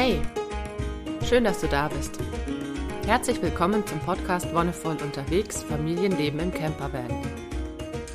[0.00, 0.22] Hey,
[1.28, 2.20] schön, dass du da bist.
[3.04, 7.10] Herzlich willkommen zum Podcast Wonnevoll unterwegs, Familienleben im Campervan.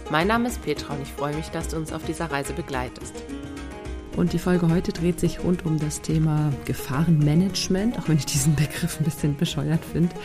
[0.09, 3.13] Mein Name ist Petra und ich freue mich, dass du uns auf dieser Reise begleitest.
[4.15, 8.55] Und die Folge heute dreht sich rund um das Thema Gefahrenmanagement, auch wenn ich diesen
[8.55, 10.15] Begriff ein bisschen bescheuert finde.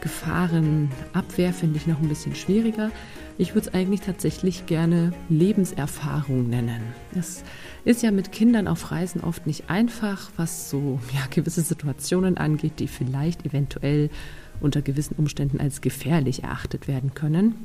[0.00, 2.90] Gefahrenabwehr finde ich noch ein bisschen schwieriger.
[3.36, 6.80] Ich würde es eigentlich tatsächlich gerne Lebenserfahrung nennen.
[7.12, 7.42] Das
[7.84, 12.78] ist ja mit Kindern auf Reisen oft nicht einfach, was so ja, gewisse Situationen angeht,
[12.78, 14.08] die vielleicht eventuell
[14.60, 17.56] unter gewissen Umständen als gefährlich erachtet werden können.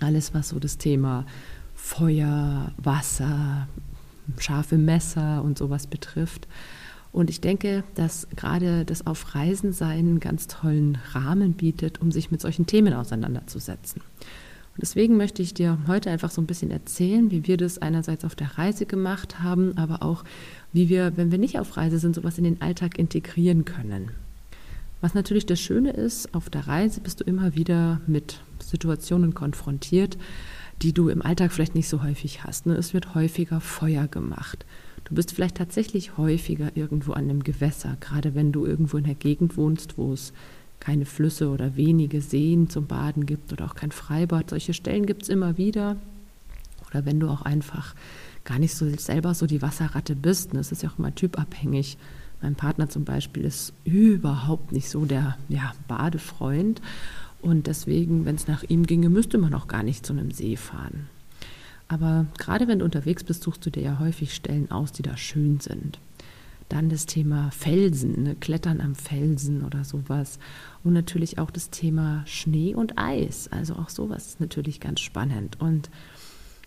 [0.00, 1.24] Alles, was so das Thema
[1.74, 3.68] Feuer, Wasser,
[4.38, 6.46] scharfe Messer und sowas betrifft.
[7.10, 12.12] Und ich denke, dass gerade das Auf Reisen sein einen ganz tollen Rahmen bietet, um
[12.12, 14.02] sich mit solchen Themen auseinanderzusetzen.
[14.80, 18.34] Deswegen möchte ich dir heute einfach so ein bisschen erzählen, wie wir das einerseits auf
[18.34, 20.24] der Reise gemacht haben, aber auch,
[20.72, 24.10] wie wir, wenn wir nicht auf Reise sind, sowas in den Alltag integrieren können.
[25.00, 30.18] Was natürlich das Schöne ist, auf der Reise bist du immer wieder mit Situationen konfrontiert,
[30.82, 32.66] die du im Alltag vielleicht nicht so häufig hast.
[32.66, 32.74] Ne?
[32.74, 34.64] Es wird häufiger Feuer gemacht.
[35.04, 39.14] Du bist vielleicht tatsächlich häufiger irgendwo an einem Gewässer, gerade wenn du irgendwo in der
[39.14, 40.32] Gegend wohnst, wo es
[40.80, 44.50] keine Flüsse oder wenige Seen zum Baden gibt oder auch kein Freibad.
[44.50, 45.96] Solche Stellen gibt es immer wieder.
[46.88, 47.94] Oder wenn du auch einfach
[48.44, 50.54] gar nicht so selber so die Wasserratte bist.
[50.54, 51.98] Das ist ja auch immer typabhängig.
[52.42, 56.80] Mein Partner zum Beispiel ist überhaupt nicht so der ja, Badefreund.
[57.42, 60.56] Und deswegen, wenn es nach ihm ginge, müsste man auch gar nicht zu einem See
[60.56, 61.08] fahren.
[61.88, 65.16] Aber gerade wenn du unterwegs bist, suchst du dir ja häufig Stellen aus, die da
[65.16, 65.98] schön sind.
[66.70, 68.36] Dann das Thema Felsen, ne?
[68.36, 70.38] Klettern am Felsen oder sowas.
[70.82, 73.48] Und natürlich auch das Thema Schnee und Eis.
[73.52, 75.60] Also auch sowas ist natürlich ganz spannend.
[75.60, 75.90] Und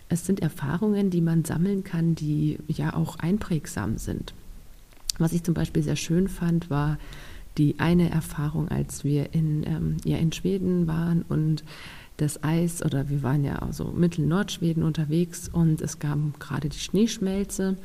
[0.08, 4.34] es sind Erfahrungen, die man sammeln kann, die ja auch einprägsam sind.
[5.18, 6.98] Was ich zum Beispiel sehr schön fand, war
[7.56, 11.64] die eine Erfahrung, als wir in, ähm, ja, in Schweden waren und
[12.16, 17.76] das Eis oder wir waren ja so Mittel-Nordschweden unterwegs und es gab gerade die Schneeschmelze.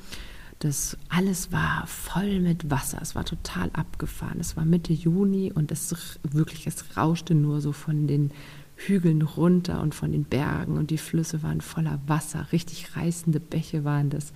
[0.60, 3.00] Das alles war voll mit Wasser.
[3.02, 4.42] Es war total abgefahren.
[4.42, 8.32] Es war Mitte Juni und es wirklich, es rauschte nur so von den
[8.76, 12.48] Hügeln runter und von den Bergen und die Flüsse waren voller Wasser.
[12.52, 14.34] Richtig reißende Bäche waren das.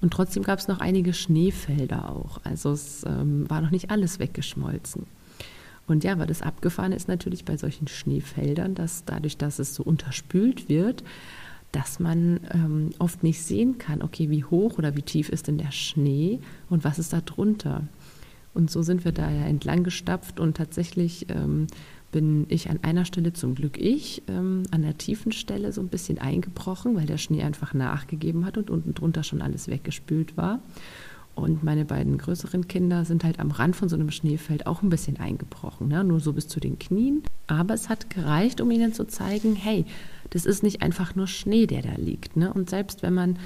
[0.00, 2.40] Und trotzdem gab es noch einige Schneefelder auch.
[2.44, 5.06] Also es ähm, war noch nicht alles weggeschmolzen.
[5.86, 9.82] Und ja, weil das abgefahren ist natürlich bei solchen Schneefeldern, dass dadurch, dass es so
[9.82, 11.02] unterspült wird,
[11.72, 15.58] dass man ähm, oft nicht sehen kann, okay, wie hoch oder wie tief ist denn
[15.58, 16.40] der Schnee
[16.70, 17.82] und was ist da drunter.
[18.54, 21.66] Und so sind wir da ja entlang gestapft und tatsächlich ähm,
[22.10, 25.88] bin ich an einer Stelle zum Glück ich, ähm, an der tiefen Stelle so ein
[25.88, 30.60] bisschen eingebrochen, weil der Schnee einfach nachgegeben hat und unten drunter schon alles weggespült war.
[31.34, 34.88] Und meine beiden größeren Kinder sind halt am Rand von so einem Schneefeld auch ein
[34.88, 36.02] bisschen eingebrochen, ne?
[36.02, 37.22] nur so bis zu den Knien.
[37.46, 39.84] Aber es hat gereicht, um ihnen zu zeigen, hey,
[40.30, 42.36] das ist nicht einfach nur Schnee, der da liegt.
[42.36, 42.52] Ne?
[42.52, 43.38] Und selbst wenn man,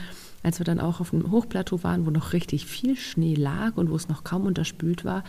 [0.43, 3.91] als wir dann auch auf einem Hochplateau waren, wo noch richtig viel Schnee lag und
[3.91, 5.25] wo es noch kaum unterspült war,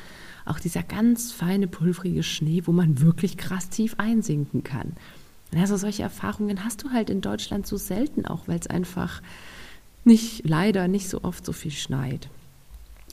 [0.45, 4.93] auch dieser ganz feine, pulverige Schnee, wo man wirklich krass tief einsinken kann.
[5.55, 9.21] Also solche Erfahrungen hast du halt in Deutschland so selten auch, weil es einfach
[10.03, 12.29] nicht, leider nicht so oft so viel schneit.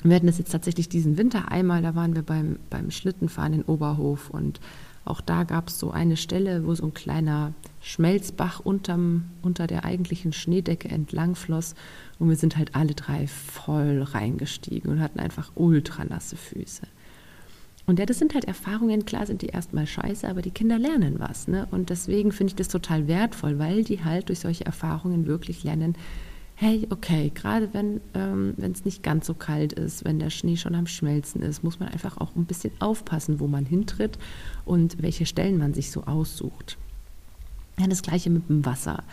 [0.03, 3.63] Wir hatten das jetzt tatsächlich diesen Winter einmal, da waren wir beim, beim Schlittenfahren in
[3.63, 4.61] Oberhof und
[5.11, 9.85] auch da gab es so eine Stelle, wo so ein kleiner Schmelzbach unterm, unter der
[9.85, 11.75] eigentlichen Schneedecke entlang floss
[12.19, 16.83] und wir sind halt alle drei voll reingestiegen und hatten einfach ultra nasse Füße.
[17.87, 21.19] Und ja, das sind halt Erfahrungen, klar sind die erstmal scheiße, aber die Kinder lernen
[21.19, 21.49] was.
[21.49, 21.67] Ne?
[21.73, 25.97] Und deswegen finde ich das total wertvoll, weil die halt durch solche Erfahrungen wirklich lernen,
[26.61, 30.75] hey, okay, gerade wenn ähm, es nicht ganz so kalt ist, wenn der Schnee schon
[30.75, 34.19] am Schmelzen ist, muss man einfach auch ein bisschen aufpassen, wo man hintritt
[34.67, 36.77] und welche Stellen man sich so aussucht.
[37.79, 39.05] Ja, das gleiche mit dem Wasser.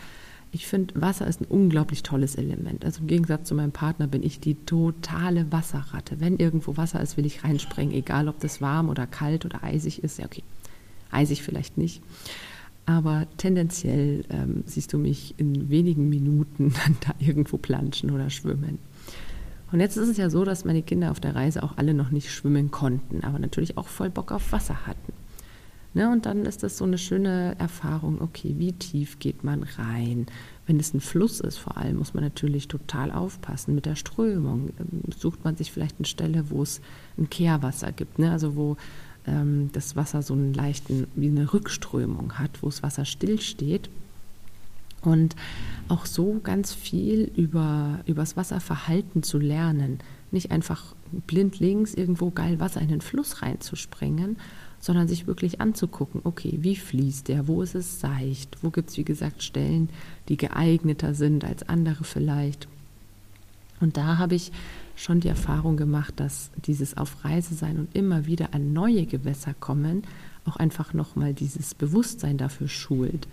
[0.52, 2.84] Ich finde, Wasser ist ein unglaublich tolles Element.
[2.84, 6.20] Also im Gegensatz zu meinem Partner bin ich die totale Wasserratte.
[6.20, 10.04] Wenn irgendwo Wasser ist, will ich reinspringen, egal ob das warm oder kalt oder eisig
[10.04, 10.18] ist.
[10.18, 10.42] Ja, okay,
[11.10, 12.02] eisig vielleicht nicht
[12.88, 16.72] aber tendenziell ähm, siehst du mich in wenigen Minuten
[17.06, 18.78] da irgendwo planschen oder schwimmen.
[19.70, 22.10] Und jetzt ist es ja so, dass meine Kinder auf der Reise auch alle noch
[22.10, 25.12] nicht schwimmen konnten, aber natürlich auch voll Bock auf Wasser hatten.
[25.92, 30.26] Ne, und dann ist das so eine schöne Erfahrung, okay, wie tief geht man rein?
[30.66, 34.70] Wenn es ein Fluss ist, vor allem, muss man natürlich total aufpassen mit der Strömung.
[34.78, 36.80] Ähm, sucht man sich vielleicht eine Stelle, wo es
[37.18, 38.32] ein Kehrwasser gibt, ne?
[38.32, 38.76] also wo
[39.28, 43.90] ähm, das Wasser so einen leichten, wie eine Rückströmung hat, wo das Wasser stillsteht.
[45.02, 45.36] Und
[45.88, 50.00] auch so ganz viel über, über das Wasserverhalten zu lernen.
[50.30, 50.94] nicht einfach
[51.26, 54.36] blind links irgendwo geil Wasser in den Fluss reinzuspringen,
[54.80, 58.96] sondern sich wirklich anzugucken, okay, wie fließt der, wo ist es seicht, wo gibt es,
[58.96, 59.88] wie gesagt, Stellen,
[60.28, 62.68] die geeigneter sind als andere vielleicht.
[63.80, 64.52] Und da habe ich
[64.98, 69.54] schon die Erfahrung gemacht, dass dieses auf Reise sein und immer wieder an neue Gewässer
[69.54, 70.02] kommen,
[70.44, 73.28] auch einfach nochmal dieses Bewusstsein dafür schult.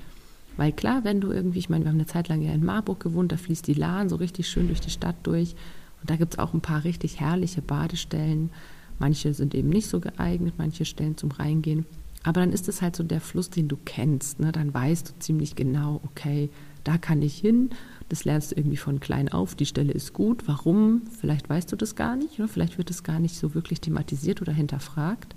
[0.58, 3.00] Weil klar, wenn du irgendwie, ich meine, wir haben eine Zeit lang ja in Marburg
[3.00, 5.56] gewohnt, da fließt die Lahn so richtig schön durch die Stadt durch.
[6.02, 8.52] Und da gibt es auch ein paar richtig herrliche Badestellen.
[9.00, 11.86] Manche sind eben nicht so geeignet, manche Stellen zum Reingehen.
[12.24, 14.40] Aber dann ist es halt so der Fluss, den du kennst.
[14.40, 14.52] Ne?
[14.52, 16.50] Dann weißt du ziemlich genau, okay,
[16.84, 17.72] da kann ich hin.
[18.10, 19.56] Das lernst du irgendwie von klein auf.
[19.56, 20.48] Die Stelle ist gut.
[20.48, 21.04] Warum?
[21.20, 22.40] Vielleicht weißt du das gar nicht.
[22.40, 25.36] Oder vielleicht wird es gar nicht so wirklich thematisiert oder hinterfragt.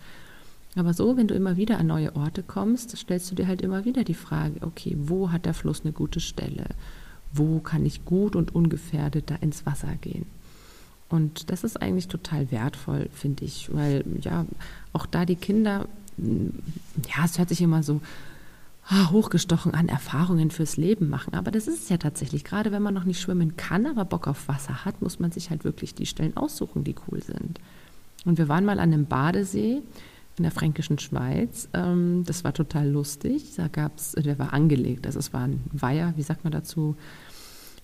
[0.76, 3.85] Aber so, wenn du immer wieder an neue Orte kommst, stellst du dir halt immer
[3.85, 6.67] wieder die Frage, okay, wo hat der Fluss eine gute Stelle?
[7.32, 10.26] Wo kann ich gut und ungefährdet da ins Wasser gehen?
[11.09, 14.44] Und das ist eigentlich total wertvoll, finde ich, weil ja
[14.93, 15.88] auch da die Kinder,
[16.19, 18.00] ja, es hört sich immer so
[18.90, 21.35] hochgestochen an, Erfahrungen fürs Leben machen.
[21.35, 22.44] Aber das ist es ja tatsächlich.
[22.44, 25.50] Gerade wenn man noch nicht schwimmen kann, aber Bock auf Wasser hat, muss man sich
[25.50, 27.61] halt wirklich die Stellen aussuchen, die cool sind.
[28.25, 29.82] Und wir waren mal an einem Badesee
[30.38, 31.69] in der fränkischen Schweiz.
[31.75, 33.55] Ähm, das war total lustig.
[33.56, 36.96] Da gab es, der war angelegt, also es war ein Weiher, wie sagt man dazu?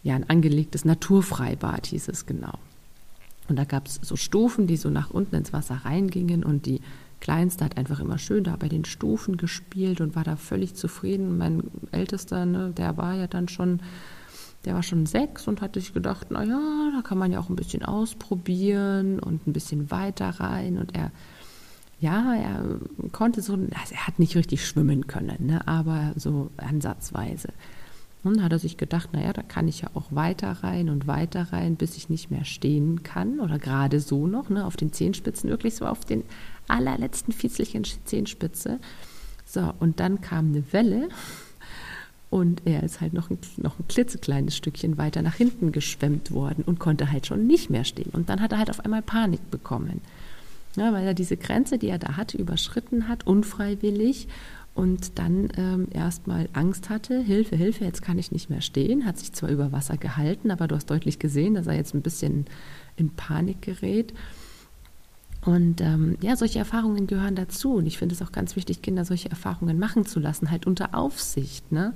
[0.02, 2.58] Ja, ein angelegtes Naturfreibad hieß es genau.
[3.48, 6.80] Und da gab es so Stufen, die so nach unten ins Wasser reingingen und die
[7.24, 11.38] Kleinste hat einfach immer schön da bei den Stufen gespielt und war da völlig zufrieden.
[11.38, 13.80] Mein Ältester, ne, der war ja dann schon,
[14.66, 16.60] der war schon sechs und hatte sich gedacht, naja,
[16.94, 20.76] da kann man ja auch ein bisschen ausprobieren und ein bisschen weiter rein.
[20.76, 21.12] Und er
[21.98, 22.62] ja, er
[23.12, 27.48] konnte so, also er hat nicht richtig schwimmen können, ne, aber so ansatzweise.
[28.22, 31.52] Und hat er sich gedacht, naja, da kann ich ja auch weiter rein und weiter
[31.54, 35.48] rein, bis ich nicht mehr stehen kann oder gerade so noch, ne, auf den Zehenspitzen,
[35.48, 36.24] wirklich so auf den
[36.68, 38.78] allerletzten Fitzelchen Zehenspitze.
[39.46, 41.08] So, und dann kam eine Welle
[42.30, 46.64] und er ist halt noch ein, noch ein klitzekleines Stückchen weiter nach hinten geschwemmt worden
[46.66, 48.10] und konnte halt schon nicht mehr stehen.
[48.12, 50.00] Und dann hat er halt auf einmal Panik bekommen
[50.76, 54.28] ja, weil er diese Grenze, die er da hatte, überschritten hat, unfreiwillig
[54.74, 59.18] und dann ähm, erstmal Angst hatte, Hilfe, Hilfe, jetzt kann ich nicht mehr stehen, hat
[59.18, 62.46] sich zwar über Wasser gehalten, aber du hast deutlich gesehen, dass er jetzt ein bisschen
[62.96, 64.12] in Panik gerät.
[65.44, 67.74] Und ähm, ja, solche Erfahrungen gehören dazu.
[67.74, 70.94] Und ich finde es auch ganz wichtig, Kinder solche Erfahrungen machen zu lassen, halt unter
[70.94, 71.70] Aufsicht.
[71.70, 71.94] Ne?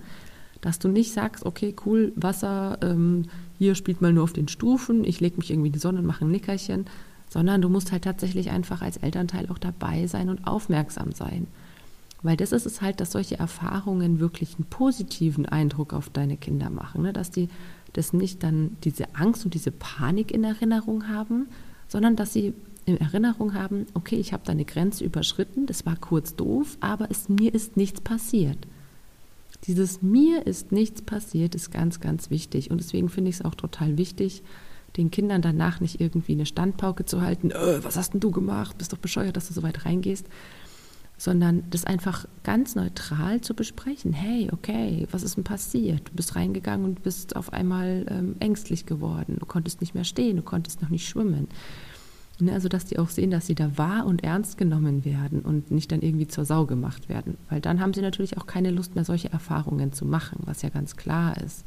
[0.61, 3.25] Dass du nicht sagst, okay, cool, Wasser, ähm,
[3.59, 6.07] hier spielt mal nur auf den Stufen, ich lege mich irgendwie in die Sonne und
[6.07, 6.87] mache ein Nickerchen,
[7.31, 11.47] sondern du musst halt tatsächlich einfach als Elternteil auch dabei sein und aufmerksam sein.
[12.23, 16.69] Weil das ist es halt, dass solche Erfahrungen wirklich einen positiven Eindruck auf deine Kinder
[16.69, 17.13] machen, ne?
[17.13, 17.49] dass die
[17.93, 21.47] das nicht dann diese Angst und diese Panik in Erinnerung haben,
[21.87, 22.55] sondern dass sie
[22.89, 27.11] in Erinnerung haben, okay, ich habe da eine Grenze überschritten, das war kurz doof, aber
[27.11, 28.59] es, mir ist nichts passiert.
[29.65, 32.71] Dieses mir ist nichts passiert ist ganz, ganz wichtig.
[32.71, 34.43] Und deswegen finde ich es auch total wichtig,
[34.97, 38.79] den Kindern danach nicht irgendwie eine Standpauke zu halten, äh, was hast denn du gemacht,
[38.79, 40.27] bist doch bescheuert, dass du so weit reingehst,
[41.19, 44.13] sondern das einfach ganz neutral zu besprechen.
[44.13, 46.09] Hey, okay, was ist denn passiert?
[46.09, 50.37] Du bist reingegangen und bist auf einmal ähm, ängstlich geworden, du konntest nicht mehr stehen,
[50.37, 51.49] du konntest noch nicht schwimmen.
[52.41, 55.73] Ne, also, dass die auch sehen, dass sie da wahr und ernst genommen werden und
[55.73, 57.37] nicht dann irgendwie zur Sau gemacht werden.
[57.49, 60.69] Weil dann haben sie natürlich auch keine Lust mehr, solche Erfahrungen zu machen, was ja
[60.69, 61.65] ganz klar ist.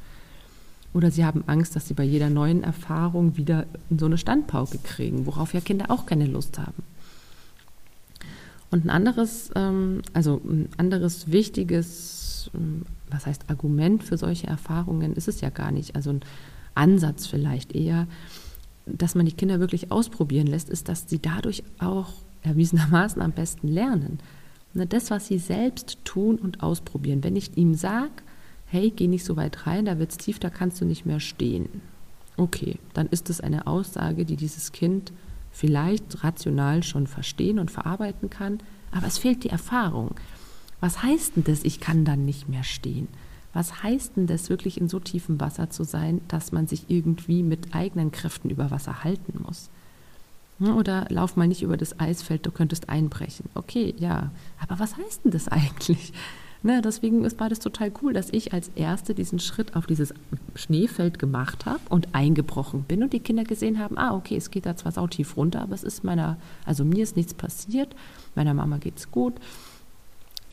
[0.94, 3.66] Oder sie haben Angst, dass sie bei jeder neuen Erfahrung wieder
[3.98, 6.84] so eine Standpauke kriegen, worauf ja Kinder auch keine Lust haben.
[8.70, 15.14] Und ein anderes, ähm, also ein anderes wichtiges, ähm, was heißt Argument für solche Erfahrungen
[15.14, 15.98] ist es ja gar nicht.
[15.98, 16.22] Also ein
[16.76, 18.08] Ansatz vielleicht eher,
[18.98, 23.68] dass man die Kinder wirklich ausprobieren lässt, ist, dass sie dadurch auch erwiesenermaßen am besten
[23.68, 24.20] lernen.
[24.74, 27.24] Ne, das, was sie selbst tun und ausprobieren.
[27.24, 28.12] Wenn ich ihm sage,
[28.66, 31.20] hey, geh nicht so weit rein, da wird es tief, da kannst du nicht mehr
[31.20, 31.68] stehen.
[32.38, 35.12] Okay, dann ist es eine Aussage, die dieses Kind
[35.52, 38.60] vielleicht rational schon verstehen und verarbeiten kann,
[38.92, 40.16] aber es fehlt die Erfahrung.
[40.80, 43.10] Was heißt denn das, ich kann dann nicht mehr stehen?
[43.54, 47.44] Was heißt denn das, wirklich in so tiefem Wasser zu sein, dass man sich irgendwie
[47.44, 49.70] mit eigenen Kräften über Wasser halten muss?
[50.60, 53.50] Oder lauf mal nicht über das Eisfeld, du könntest einbrechen.
[53.56, 56.14] Okay, ja, aber was heißt denn das eigentlich?
[56.64, 60.14] Ne, deswegen ist beides total cool, dass ich als Erste diesen Schritt auf dieses
[60.54, 64.68] Schneefeld gemacht habe und eingebrochen bin und die Kinder gesehen haben, ah, okay, es geht
[64.68, 67.96] da zwar sautief runter, aber es ist meiner, also mir ist nichts passiert,
[68.36, 69.34] meiner Mama geht's gut.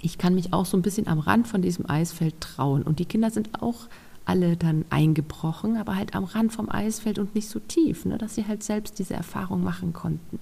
[0.01, 3.05] Ich kann mich auch so ein bisschen am Rand von diesem Eisfeld trauen und die
[3.05, 3.89] Kinder sind auch
[4.25, 8.35] alle dann eingebrochen, aber halt am Rand vom Eisfeld und nicht so tief, ne, dass
[8.35, 10.39] sie halt selbst diese Erfahrung machen konnten.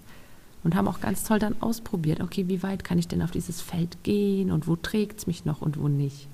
[0.64, 3.60] Und haben auch ganz toll dann ausprobiert, okay, wie weit kann ich denn auf dieses
[3.60, 6.26] Feld gehen und wo trägt es mich noch und wo nicht.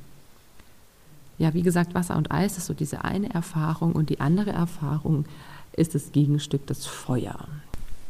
[1.37, 5.27] Ja, wie gesagt, Wasser und Eis ist so diese eine Erfahrung und die andere Erfahrung
[5.77, 7.49] ist das Gegenstück, das Feuer.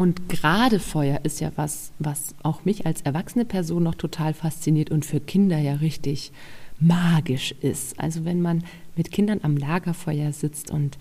[0.03, 4.91] Und gerade Feuer ist ja was, was auch mich als erwachsene Person noch total fasziniert
[4.91, 6.33] und für Kinder ja richtig
[6.81, 8.01] magisch ist.
[8.01, 8.65] Also wenn man
[8.97, 10.99] mit Kindern am Lagerfeuer sitzt und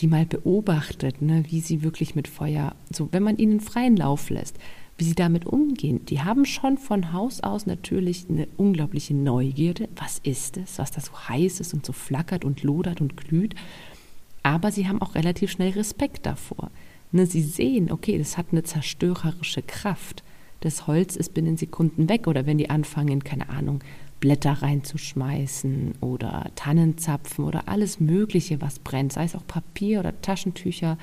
[0.00, 4.28] die mal beobachtet, ne, wie sie wirklich mit Feuer, so wenn man ihnen freien Lauf
[4.28, 4.58] lässt,
[4.98, 6.04] wie sie damit umgehen.
[6.04, 9.88] Die haben schon von Haus aus natürlich eine unglaubliche Neugierde.
[9.96, 13.54] Was ist es, was da so heiß ist und so flackert und lodert und glüht?
[14.42, 16.70] Aber sie haben auch relativ schnell Respekt davor.
[17.12, 20.22] Ne, sie sehen, okay, das hat eine zerstörerische Kraft.
[20.60, 23.80] Das Holz ist binnen Sekunden weg oder wenn die anfangen, keine Ahnung,
[24.20, 30.96] Blätter reinzuschmeißen oder Tannenzapfen oder alles Mögliche, was brennt, sei es auch Papier oder Taschentücher.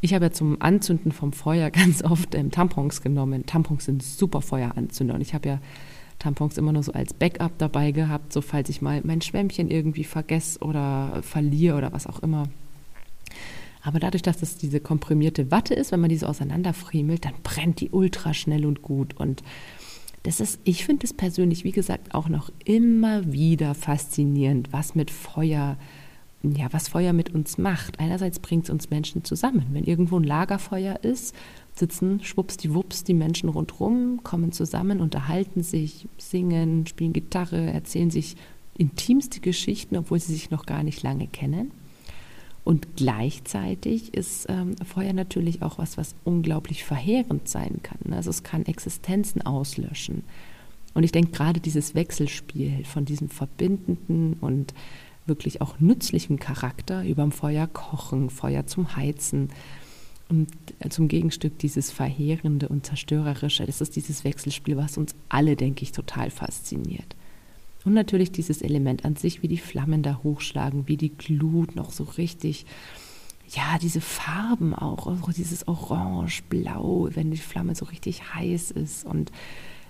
[0.00, 3.46] Ich habe ja zum Anzünden vom Feuer ganz oft ähm, Tampons genommen.
[3.46, 5.58] Tampons sind super Feueranzünder und ich habe ja
[6.18, 10.04] Tampons immer nur so als Backup dabei gehabt, so falls ich mal mein Schwämmchen irgendwie
[10.04, 12.48] vergesse oder verliere oder was auch immer.
[13.82, 17.90] Aber dadurch, dass das diese komprimierte Watte ist, wenn man diese auseinanderfriemelt, dann brennt die
[17.90, 19.14] ultra schnell und gut.
[19.16, 19.42] Und
[20.22, 25.10] das ist, ich finde es persönlich, wie gesagt, auch noch immer wieder faszinierend, was mit
[25.10, 25.76] Feuer,
[26.44, 27.98] ja, was Feuer mit uns macht.
[27.98, 29.66] Einerseits bringt es uns Menschen zusammen.
[29.72, 31.34] Wenn irgendwo ein Lagerfeuer ist,
[31.74, 38.36] sitzen schwuppsdiwupps die Menschen rundherum, kommen zusammen, unterhalten sich, singen, spielen Gitarre, erzählen sich
[38.78, 41.72] intimste Geschichten, obwohl sie sich noch gar nicht lange kennen.
[42.64, 48.12] Und gleichzeitig ist ähm, Feuer natürlich auch was, was unglaublich verheerend sein kann.
[48.12, 50.22] Also es kann Existenzen auslöschen.
[50.94, 54.74] Und ich denke gerade dieses Wechselspiel von diesem verbindenden und
[55.26, 59.48] wirklich auch nützlichen Charakter über dem Feuer kochen, Feuer zum Heizen
[60.28, 60.48] und
[60.88, 65.92] zum Gegenstück dieses verheerende und zerstörerische, das ist dieses Wechselspiel, was uns alle, denke ich,
[65.92, 67.16] total fasziniert.
[67.84, 71.90] Und natürlich dieses Element an sich, wie die Flammen da hochschlagen, wie die Glut noch
[71.90, 72.64] so richtig,
[73.48, 79.04] ja, diese Farben auch, auch dieses Orange, Blau, wenn die Flamme so richtig heiß ist
[79.04, 79.32] und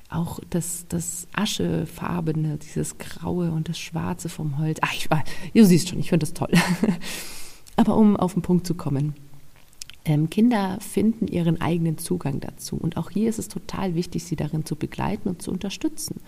[0.08, 4.78] auch das, das Aschefarbene, dieses Graue und das Schwarze vom Holz.
[4.82, 6.50] Ach, ich war, du siehst schon, ich finde das toll.
[7.76, 9.14] Aber um auf den Punkt zu kommen.
[10.04, 12.76] Ähm, Kinder finden ihren eigenen Zugang dazu.
[12.76, 16.20] Und auch hier ist es total wichtig, sie darin zu begleiten und zu unterstützen.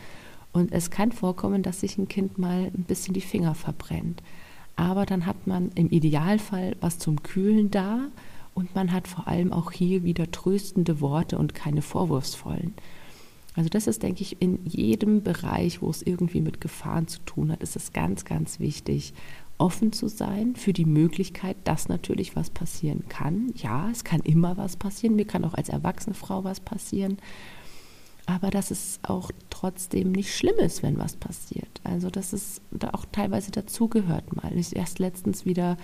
[0.55, 4.23] Und es kann vorkommen, dass sich ein Kind mal ein bisschen die Finger verbrennt.
[4.77, 8.07] Aber dann hat man im Idealfall was zum Kühlen da
[8.55, 12.73] und man hat vor allem auch hier wieder tröstende Worte und keine vorwurfsvollen.
[13.57, 17.51] Also das ist, denke ich, in jedem Bereich, wo es irgendwie mit Gefahren zu tun
[17.51, 19.13] hat, ist es ganz, ganz wichtig,
[19.59, 23.53] offen zu sein für die Möglichkeit, dass natürlich was passieren kann.
[23.57, 25.17] Ja, es kann immer was passieren.
[25.17, 27.19] Mir kann auch als erwachsene Frau was passieren
[28.27, 31.81] aber dass es auch trotzdem nicht schlimm ist, wenn was passiert.
[31.85, 34.57] Also dass es da auch teilweise dazugehört mal.
[34.57, 35.77] Ich erst letztens wieder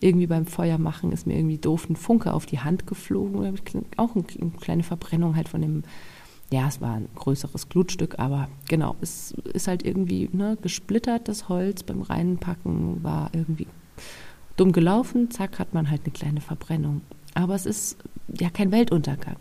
[0.00, 3.58] irgendwie beim Feuer machen ist mir irgendwie doof ein Funke auf die Hand geflogen.
[3.96, 5.82] Auch eine kleine Verbrennung halt von dem,
[6.52, 11.48] ja, es war ein größeres Glutstück, aber genau, es ist halt irgendwie ne, gesplittert, das
[11.48, 13.66] Holz beim Reinpacken war irgendwie
[14.56, 17.02] dumm gelaufen, zack, hat man halt eine kleine Verbrennung.
[17.34, 17.96] Aber es ist
[18.38, 19.36] ja kein Weltuntergang.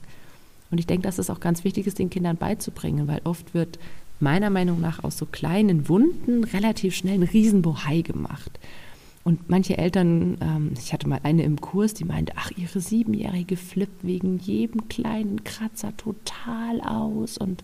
[0.71, 3.79] Und ich denke, dass es auch ganz wichtig ist, den Kindern beizubringen, weil oft wird
[4.19, 8.59] meiner Meinung nach aus so kleinen Wunden relativ schnell ein Riesenbohai gemacht.
[9.23, 13.57] Und manche Eltern, ähm, ich hatte mal eine im Kurs, die meinte, ach, ihre Siebenjährige
[13.57, 17.63] flippt wegen jedem kleinen Kratzer total aus und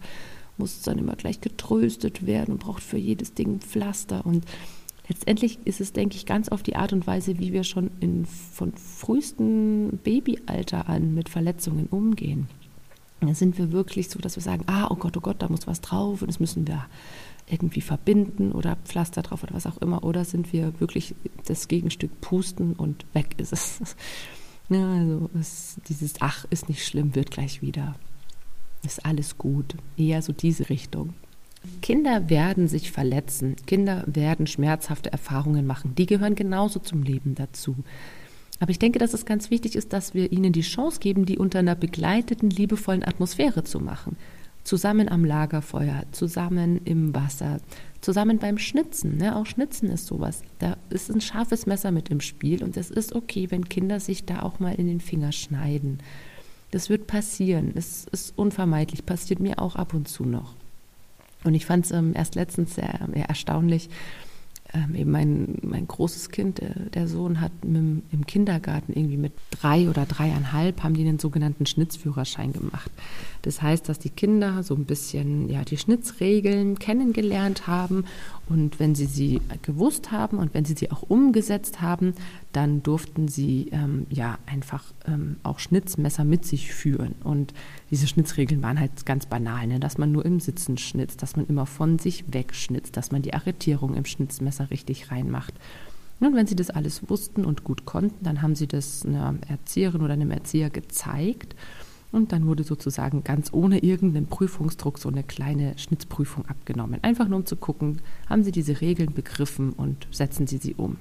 [0.58, 4.26] muss dann immer gleich getröstet werden und braucht für jedes Ding Pflaster.
[4.26, 4.44] Und
[5.08, 8.26] letztendlich ist es, denke ich, ganz auf die Art und Weise, wie wir schon in,
[8.26, 12.50] von frühestem Babyalter an mit Verletzungen umgehen.
[13.34, 15.82] Sind wir wirklich so, dass wir sagen, ah, oh Gott, oh Gott, da muss was
[15.82, 16.86] drauf und das müssen wir
[17.48, 20.04] irgendwie verbinden oder Pflaster drauf oder was auch immer.
[20.04, 21.16] Oder sind wir wirklich
[21.46, 23.96] das Gegenstück pusten und weg ist es.
[24.70, 27.96] Ja, also es, dieses Ach, ist nicht schlimm, wird gleich wieder.
[28.86, 29.76] Ist alles gut.
[29.98, 31.14] Eher so diese Richtung.
[31.82, 33.58] Kinder werden sich verletzen.
[33.68, 35.96] Kinder werden schmerzhafte Erfahrungen machen.
[35.96, 37.76] Die gehören genauso zum Leben dazu.
[38.64, 41.38] Aber ich denke, dass es ganz wichtig ist, dass wir ihnen die Chance geben, die
[41.38, 44.16] unter einer begleiteten, liebevollen Atmosphäre zu machen.
[44.64, 47.60] Zusammen am Lagerfeuer, zusammen im Wasser,
[48.00, 49.18] zusammen beim Schnitzen.
[49.18, 49.36] Ne?
[49.36, 50.44] Auch Schnitzen ist sowas.
[50.60, 54.24] Da ist ein scharfes Messer mit im Spiel und es ist okay, wenn Kinder sich
[54.24, 56.00] da auch mal in den Finger schneiden.
[56.72, 57.74] Das wird passieren.
[57.76, 60.56] Es ist unvermeidlich, passiert mir auch ab und zu noch.
[61.44, 63.90] Und ich fand es ähm, erst letztens sehr, sehr erstaunlich
[64.74, 69.34] ähm, eben mein, mein großes Kind, der, der Sohn, hat mit, im Kindergarten irgendwie mit
[69.52, 72.92] drei oder dreieinhalb haben die einen sogenannten Schnitzführerschein gemacht.
[73.44, 78.06] Das heißt, dass die Kinder so ein bisschen ja, die Schnitzregeln kennengelernt haben
[78.50, 82.14] und wenn sie sie gewusst haben und wenn sie sie auch umgesetzt haben,
[82.54, 87.16] dann durften sie ähm, ja einfach ähm, auch Schnitzmesser mit sich führen.
[87.24, 87.54] Und
[87.92, 89.80] diese Schnitzregeln waren halt ganz banal, ne?
[89.80, 93.34] dass man nur im Sitzen schnitzt, dass man immer von sich wegschnitzt, dass man die
[93.34, 95.54] Arretierung im Schnitzmesser richtig reinmacht.
[96.20, 100.02] Und wenn sie das alles wussten und gut konnten, dann haben sie das einer Erzieherin
[100.02, 101.56] oder einem Erzieher gezeigt.
[102.14, 107.04] Und dann wurde sozusagen ganz ohne irgendeinen Prüfungsdruck so eine kleine Schnitzprüfung abgenommen.
[107.04, 110.98] Einfach nur um zu gucken, haben Sie diese Regeln begriffen und setzen Sie sie um.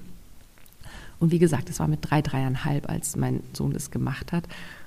[1.19, 4.45] Und wie gesagt, es war mit drei, dreieinhalb, als mein Sohn das gemacht hat.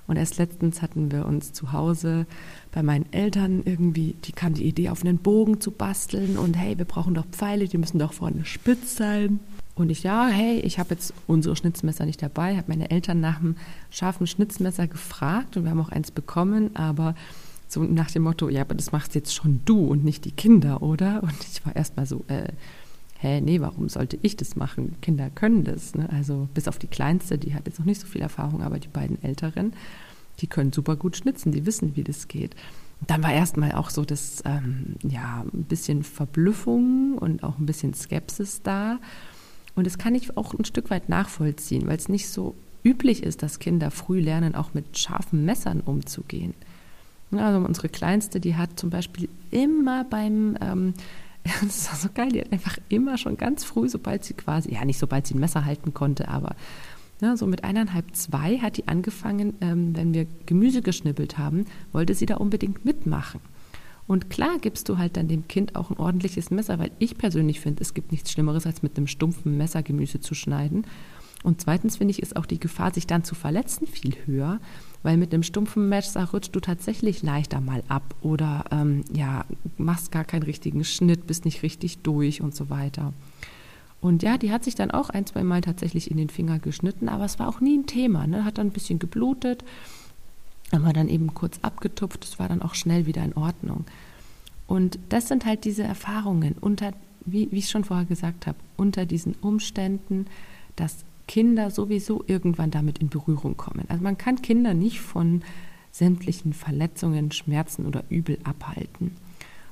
[0.09, 2.27] Und erst letztens hatten wir uns zu Hause
[2.73, 6.77] bei meinen Eltern irgendwie, die kam die Idee, auf einen Bogen zu basteln und hey,
[6.77, 9.39] wir brauchen doch Pfeile, die müssen doch vorne spitz sein.
[9.77, 13.39] Und ich, ja, hey, ich habe jetzt unsere Schnitzmesser nicht dabei, habe meine Eltern nach
[13.39, 13.57] einem
[13.91, 17.15] scharfen Schnitzmesser gefragt und wir haben auch eins bekommen, aber
[17.69, 20.83] so nach dem Motto, ja, aber das machst jetzt schon du und nicht die Kinder,
[20.83, 21.23] oder?
[21.23, 22.49] Und ich war erstmal so, äh,
[23.19, 24.97] hä, nee, warum sollte ich das machen?
[25.03, 25.95] Kinder können das.
[25.95, 26.09] Ne?
[26.11, 28.89] Also bis auf die Kleinste, die hat jetzt noch nicht so viel Erfahrung, aber die
[28.89, 29.75] beiden Älteren,
[30.41, 32.57] die können super gut schnitzen, die wissen, wie das geht.
[33.07, 37.93] Dann war erstmal auch so das, ähm, ja, ein bisschen Verblüffung und auch ein bisschen
[37.93, 38.99] Skepsis da.
[39.77, 43.43] Und das kann ich auch ein Stück weit nachvollziehen, weil es nicht so üblich ist,
[43.43, 46.55] dass Kinder früh lernen, auch mit scharfen Messern umzugehen.
[47.31, 50.95] Also unsere Kleinste, die hat zum Beispiel immer beim, ähm,
[51.63, 54.85] das war so geil, die hat einfach immer schon ganz früh, sobald sie quasi, ja
[54.85, 56.57] nicht sobald sie ein Messer halten konnte, aber
[57.21, 62.15] ja, so mit eineinhalb, zwei hat die angefangen, ähm, wenn wir Gemüse geschnippelt haben, wollte
[62.15, 63.41] sie da unbedingt mitmachen.
[64.07, 67.61] Und klar gibst du halt dann dem Kind auch ein ordentliches Messer, weil ich persönlich
[67.61, 70.87] finde, es gibt nichts Schlimmeres, als mit einem stumpfen Messer Gemüse zu schneiden.
[71.43, 74.61] Und zweitens finde ich, ist auch die Gefahr, sich dann zu verletzen, viel höher,
[75.03, 79.45] weil mit einem stumpfen Messer rutscht du tatsächlich leichter mal ab oder ähm, ja,
[79.77, 83.13] machst gar keinen richtigen Schnitt, bist nicht richtig durch und so weiter.
[84.01, 87.09] Und ja, die hat sich dann auch ein, zwei Mal tatsächlich in den Finger geschnitten,
[87.09, 88.27] aber es war auch nie ein Thema.
[88.27, 88.45] Ne?
[88.45, 89.65] Hat dann ein bisschen geblutet
[90.73, 93.85] haben wir dann eben kurz abgetupft, es war dann auch schnell wieder in Ordnung.
[94.67, 96.93] Und das sind halt diese Erfahrungen unter,
[97.25, 100.27] wie, wie ich schon vorher gesagt habe, unter diesen Umständen,
[100.75, 103.85] dass Kinder sowieso irgendwann damit in Berührung kommen.
[103.89, 105.43] Also man kann Kinder nicht von
[105.91, 109.17] sämtlichen Verletzungen, Schmerzen oder Übel abhalten.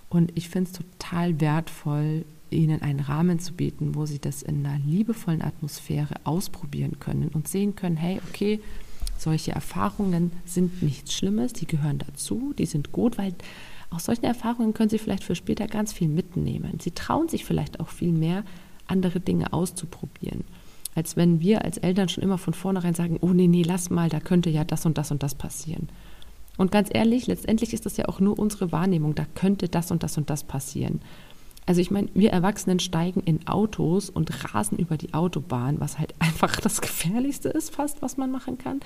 [0.09, 4.65] Und ich finde es total wertvoll, ihnen einen Rahmen zu bieten, wo sie das in
[4.65, 8.61] einer liebevollen Atmosphäre ausprobieren können und sehen können, hey, okay,
[9.19, 13.35] solche Erfahrungen sind nichts Schlimmes, die gehören dazu, die sind gut, weil
[13.95, 16.79] aus solchen Erfahrungen können Sie vielleicht für später ganz viel mitnehmen.
[16.81, 18.45] Sie trauen sich vielleicht auch viel mehr,
[18.87, 20.45] andere Dinge auszuprobieren,
[20.95, 24.09] als wenn wir als Eltern schon immer von vornherein sagen, oh nee, nee, lass mal,
[24.09, 25.89] da könnte ja das und das und das passieren.
[26.57, 30.03] Und ganz ehrlich, letztendlich ist das ja auch nur unsere Wahrnehmung, da könnte das und
[30.03, 31.01] das und das passieren.
[31.67, 36.15] Also ich meine, wir Erwachsenen steigen in Autos und rasen über die Autobahn, was halt
[36.19, 38.81] einfach das Gefährlichste ist, fast, was man machen kann.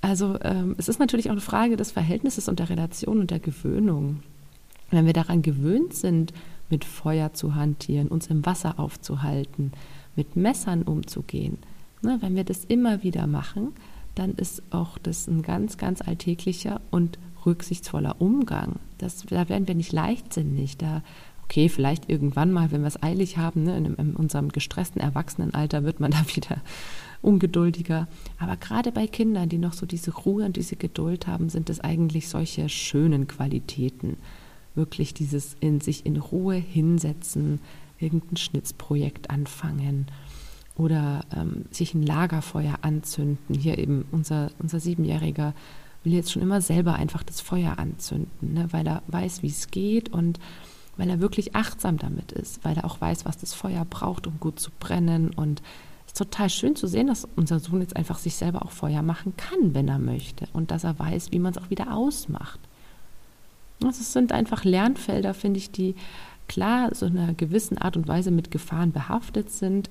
[0.00, 3.40] Also ähm, es ist natürlich auch eine Frage des Verhältnisses und der Relation und der
[3.40, 4.22] Gewöhnung.
[4.90, 6.32] Wenn wir daran gewöhnt sind,
[6.70, 9.72] mit Feuer zu hantieren, uns im Wasser aufzuhalten,
[10.14, 11.58] mit Messern umzugehen,
[12.02, 13.72] ne, wenn wir das immer wieder machen,
[14.14, 18.76] dann ist auch das ein ganz, ganz alltäglicher und rücksichtsvoller Umgang.
[18.98, 21.02] Das, da werden wir nicht leichtsinnig, da
[21.44, 25.84] okay, vielleicht irgendwann mal, wenn wir es eilig haben, ne, in, in, unserem gestressten Erwachsenenalter
[25.84, 26.60] wird man da wieder
[27.22, 28.08] ungeduldiger.
[28.38, 31.80] Aber gerade bei Kindern, die noch so diese Ruhe und diese Geduld haben, sind es
[31.80, 34.16] eigentlich solche schönen Qualitäten.
[34.74, 37.60] Wirklich dieses in sich in Ruhe hinsetzen,
[37.98, 40.06] irgendein Schnitzprojekt anfangen
[40.76, 43.54] oder ähm, sich ein Lagerfeuer anzünden.
[43.54, 45.54] Hier eben unser, unser Siebenjähriger
[46.04, 49.70] will jetzt schon immer selber einfach das Feuer anzünden, ne, weil er weiß, wie es
[49.70, 50.38] geht und
[50.96, 54.38] weil er wirklich achtsam damit ist, weil er auch weiß, was das Feuer braucht, um
[54.40, 55.30] gut zu brennen.
[55.30, 55.62] Und
[56.16, 59.74] total schön zu sehen, dass unser Sohn jetzt einfach sich selber auch Feuer machen kann,
[59.74, 60.48] wenn er möchte.
[60.52, 62.58] Und dass er weiß, wie man es auch wieder ausmacht.
[63.82, 65.94] Also es sind einfach Lernfelder, finde ich, die
[66.48, 69.90] klar so in einer gewissen Art und Weise mit Gefahren behaftet sind.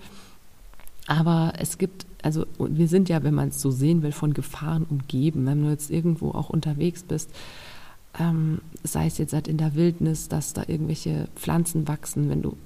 [1.08, 4.86] Aber es gibt, also wir sind ja, wenn man es so sehen will, von Gefahren
[4.90, 5.46] umgeben.
[5.46, 7.30] Wenn du jetzt irgendwo auch unterwegs bist,
[8.20, 12.58] ähm, sei es jetzt halt in der Wildnis, dass da irgendwelche Pflanzen wachsen, wenn du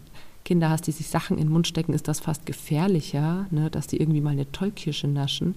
[0.45, 3.87] Kinder hast, die sich Sachen in den Mund stecken, ist das fast gefährlicher, ne, dass
[3.87, 5.55] die irgendwie mal eine Tollkirsche naschen,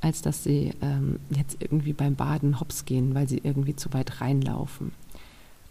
[0.00, 4.20] als dass sie ähm, jetzt irgendwie beim Baden hops gehen, weil sie irgendwie zu weit
[4.20, 4.92] reinlaufen.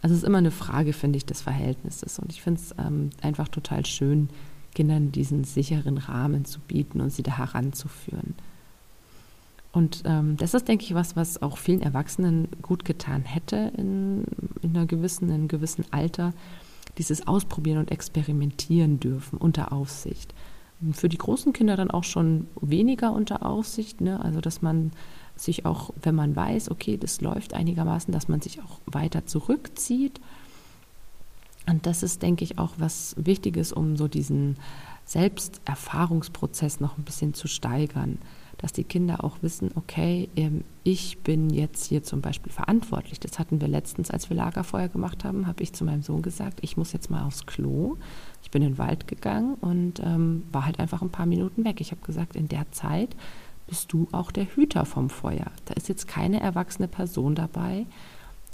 [0.02, 2.18] Also es ist immer eine Frage, finde ich, des Verhältnisses.
[2.18, 4.28] Und ich finde es ähm, einfach total schön,
[4.74, 8.34] Kindern diesen sicheren Rahmen zu bieten und sie da heranzuführen.
[9.72, 14.24] Und ähm, das ist, denke ich, was, was auch vielen Erwachsenen gut getan hätte in,
[14.62, 16.32] in, einer gewissen, in einem gewissen Alter,
[16.98, 20.34] dieses Ausprobieren und Experimentieren dürfen unter Aufsicht.
[20.92, 24.22] Für die großen Kinder dann auch schon weniger unter Aufsicht, ne?
[24.22, 24.92] also dass man
[25.36, 30.20] sich auch, wenn man weiß, okay, das läuft einigermaßen, dass man sich auch weiter zurückzieht.
[31.66, 34.56] Und das ist, denke ich, auch was Wichtiges, um so diesen
[35.06, 38.18] Selbsterfahrungsprozess noch ein bisschen zu steigern
[38.58, 43.20] dass die Kinder auch wissen, okay, ähm, ich bin jetzt hier zum Beispiel verantwortlich.
[43.20, 46.60] Das hatten wir letztens, als wir Lagerfeuer gemacht haben, habe ich zu meinem Sohn gesagt,
[46.62, 47.96] ich muss jetzt mal aufs Klo.
[48.42, 51.80] Ich bin in den Wald gegangen und ähm, war halt einfach ein paar Minuten weg.
[51.80, 53.16] Ich habe gesagt, in der Zeit
[53.66, 55.50] bist du auch der Hüter vom Feuer.
[55.64, 57.86] Da ist jetzt keine erwachsene Person dabei,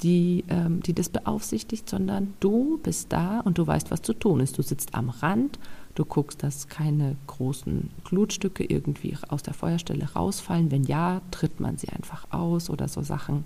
[0.03, 4.41] die, ähm, die das beaufsichtigt, sondern du bist da und du weißt, was zu tun
[4.41, 4.57] ist.
[4.57, 5.59] Du sitzt am Rand,
[5.95, 10.71] du guckst, dass keine großen Glutstücke irgendwie aus der Feuerstelle rausfallen.
[10.71, 13.45] Wenn ja, tritt man sie einfach aus oder so Sachen.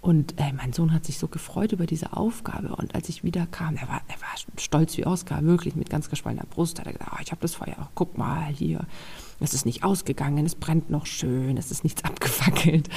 [0.00, 2.76] Und ey, mein Sohn hat sich so gefreut über diese Aufgabe.
[2.76, 6.08] Und als ich wieder kam, er war, er war stolz wie Oskar, wirklich mit ganz
[6.08, 6.78] gespaltener Brust.
[6.78, 8.86] Hat er gesagt, oh, ich habe das Feuer, guck mal hier,
[9.40, 12.88] es ist nicht ausgegangen, es brennt noch schön, es ist nichts abgefackelt.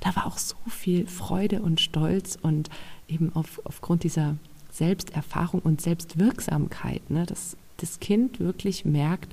[0.00, 2.70] Da war auch so viel Freude und Stolz und
[3.08, 4.36] eben auf, aufgrund dieser
[4.70, 9.32] Selbsterfahrung und Selbstwirksamkeit, ne, dass das Kind wirklich merkt,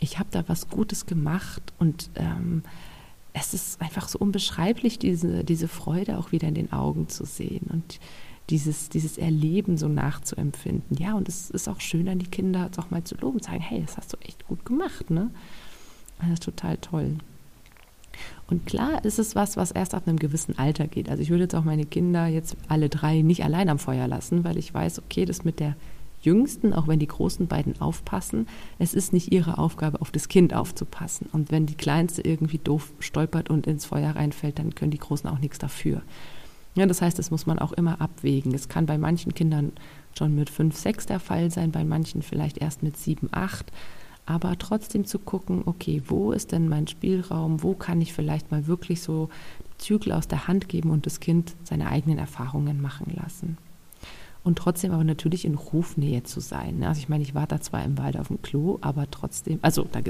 [0.00, 2.62] ich habe da was Gutes gemacht und ähm,
[3.32, 7.66] es ist einfach so unbeschreiblich, diese, diese Freude auch wieder in den Augen zu sehen
[7.72, 7.98] und
[8.50, 10.96] dieses, dieses Erleben so nachzuempfinden.
[10.96, 13.82] Ja, und es ist auch schön, an die Kinder auch mal zu loben, sagen, hey,
[13.84, 15.30] das hast du echt gut gemacht, ne?
[16.20, 17.16] Das ist total toll.
[18.48, 21.08] Und klar ist es was, was erst ab einem gewissen Alter geht.
[21.08, 24.42] Also ich würde jetzt auch meine Kinder jetzt alle drei nicht allein am Feuer lassen,
[24.42, 25.76] weil ich weiß, okay, das mit der
[26.20, 28.46] Jüngsten, auch wenn die großen beiden aufpassen,
[28.78, 31.28] es ist nicht ihre Aufgabe, auf das Kind aufzupassen.
[31.32, 35.28] Und wenn die Kleinste irgendwie doof stolpert und ins Feuer reinfällt, dann können die Großen
[35.28, 36.02] auch nichts dafür.
[36.74, 38.54] Ja, das heißt, das muss man auch immer abwägen.
[38.54, 39.72] Es kann bei manchen Kindern
[40.16, 43.72] schon mit fünf, sechs der Fall sein, bei manchen vielleicht erst mit sieben, acht.
[44.26, 47.62] Aber trotzdem zu gucken, okay, wo ist denn mein Spielraum?
[47.62, 49.30] Wo kann ich vielleicht mal wirklich so
[49.78, 53.56] Zügel aus der Hand geben und das Kind seine eigenen Erfahrungen machen lassen?
[54.44, 56.82] Und trotzdem aber natürlich in Rufnähe zu sein.
[56.84, 59.86] Also ich meine, ich war da zwar im Wald auf dem Klo, aber trotzdem, also
[59.90, 60.00] da,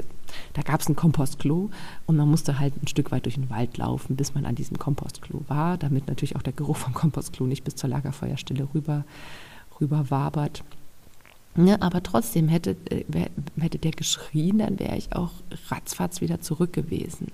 [0.53, 1.69] da gab es ein Kompostklo
[2.05, 4.77] und man musste halt ein Stück weit durch den Wald laufen, bis man an diesem
[4.77, 9.03] Kompostklo war, damit natürlich auch der Geruch vom Kompostklo nicht bis zur Lagerfeuerstelle rüber,
[9.81, 10.63] rüber wabert.
[11.55, 13.03] Ja, aber trotzdem hätte, äh,
[13.59, 15.31] hätte der geschrien, dann wäre ich auch
[15.69, 17.31] ratzfatz wieder zurück gewesen.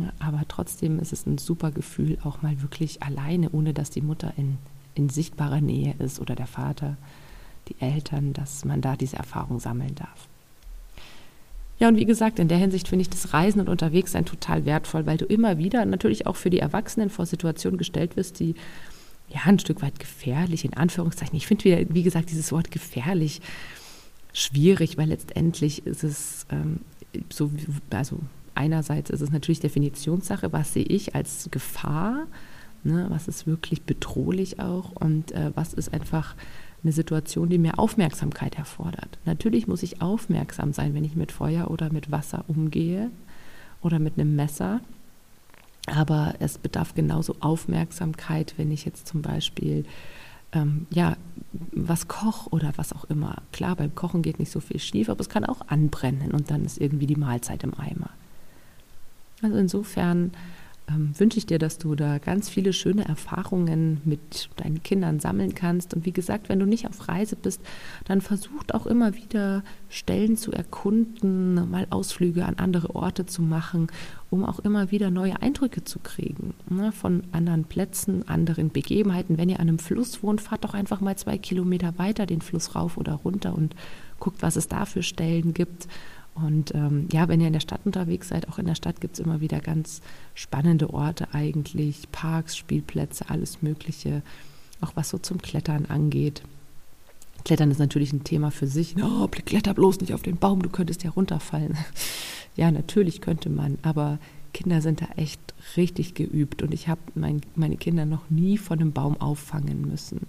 [0.00, 4.02] Ja, aber trotzdem ist es ein super Gefühl, auch mal wirklich alleine, ohne dass die
[4.02, 4.58] Mutter in
[4.98, 6.96] in sichtbarer Nähe ist oder der Vater,
[7.68, 10.28] die Eltern, dass man da diese Erfahrung sammeln darf.
[11.78, 15.06] Ja, und wie gesagt, in der Hinsicht finde ich das Reisen und Unterwegssein total wertvoll,
[15.06, 18.56] weil du immer wieder natürlich auch für die Erwachsenen vor Situationen gestellt wirst, die
[19.28, 21.36] ja ein Stück weit gefährlich, in Anführungszeichen.
[21.36, 23.40] Ich finde, wie gesagt, dieses Wort gefährlich
[24.32, 26.80] schwierig, weil letztendlich ist es ähm,
[27.30, 27.50] so,
[27.90, 28.18] also
[28.54, 32.26] einerseits ist es natürlich Definitionssache, was sehe ich als Gefahr
[32.84, 33.06] Ne?
[33.10, 36.34] Was ist wirklich bedrohlich auch und äh, was ist einfach
[36.82, 39.18] eine Situation, die mehr Aufmerksamkeit erfordert.
[39.24, 43.10] Natürlich muss ich aufmerksam sein, wenn ich mit Feuer oder mit Wasser umgehe
[43.82, 44.80] oder mit einem Messer.
[45.86, 49.84] Aber es bedarf genauso Aufmerksamkeit, wenn ich jetzt zum Beispiel
[50.52, 51.16] ähm, ja,
[51.72, 53.36] was koche oder was auch immer.
[53.52, 56.64] Klar, beim Kochen geht nicht so viel schief, aber es kann auch anbrennen und dann
[56.64, 58.10] ist irgendwie die Mahlzeit im Eimer.
[59.42, 60.32] Also insofern
[60.88, 65.54] ähm, wünsche ich dir, dass du da ganz viele schöne Erfahrungen mit deinen Kindern sammeln
[65.54, 65.94] kannst.
[65.94, 67.60] Und wie gesagt, wenn du nicht auf Reise bist,
[68.06, 73.88] dann versucht auch immer wieder Stellen zu erkunden, mal Ausflüge an andere Orte zu machen,
[74.30, 79.38] um auch immer wieder neue Eindrücke zu kriegen ne, von anderen Plätzen, anderen Begebenheiten.
[79.38, 82.74] Wenn ihr an einem Fluss wohnt, fahrt doch einfach mal zwei Kilometer weiter den Fluss
[82.74, 83.74] rauf oder runter und
[84.18, 85.88] guckt, was es da für Stellen gibt
[86.44, 89.14] und ähm, ja, wenn ihr in der Stadt unterwegs seid, auch in der Stadt gibt
[89.14, 90.00] es immer wieder ganz
[90.34, 94.22] spannende Orte eigentlich, Parks, Spielplätze, alles Mögliche,
[94.80, 96.42] auch was so zum Klettern angeht.
[97.44, 98.96] Klettern ist natürlich ein Thema für sich.
[99.02, 101.76] Oh, kletter bloß nicht auf den Baum, du könntest ja runterfallen.
[102.56, 104.18] ja, natürlich könnte man, aber
[104.52, 105.40] Kinder sind da echt
[105.76, 110.26] richtig geübt und ich habe mein, meine Kinder noch nie von einem Baum auffangen müssen.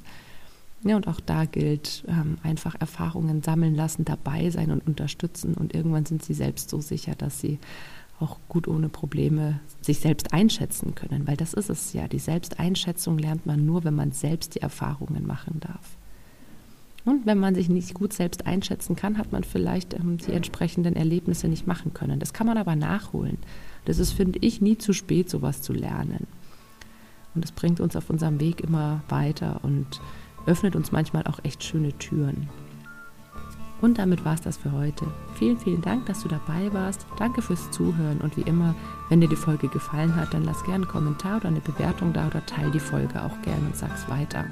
[0.84, 5.54] Ja, und auch da gilt ähm, einfach Erfahrungen sammeln lassen, dabei sein und unterstützen.
[5.54, 7.60] Und irgendwann sind sie selbst so sicher, dass sie
[8.20, 11.28] auch gut ohne Probleme sich selbst einschätzen können.
[11.28, 12.08] Weil das ist es ja.
[12.08, 15.98] Die Selbsteinschätzung lernt man nur, wenn man selbst die Erfahrungen machen darf.
[17.06, 20.96] Und wenn man sich nicht gut selbst einschätzen kann, hat man vielleicht ähm, die entsprechenden
[20.96, 22.20] Erlebnisse nicht machen können.
[22.20, 23.38] Das kann man aber nachholen.
[23.86, 26.28] Das ist, finde ich, nie zu spät, sowas zu lernen.
[27.36, 30.02] Und das bringt uns auf unserem Weg immer weiter und
[30.45, 32.49] öffnet uns manchmal auch echt schöne Türen.
[33.82, 35.06] Und damit war es das für heute.
[35.36, 37.06] Vielen, vielen Dank, dass du dabei warst.
[37.17, 38.75] Danke fürs Zuhören und wie immer,
[39.08, 42.28] wenn dir die Folge gefallen hat, dann lass gerne einen Kommentar oder eine Bewertung da
[42.28, 44.45] oder teile die Folge auch gerne und sag's weiter.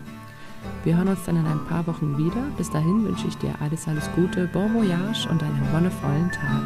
[0.84, 2.41] Wir hören uns dann in ein paar Wochen wieder.
[2.58, 6.63] Bis dahin wünsche ich dir alles, alles Gute, bon voyage und einen wonnevollen Tag.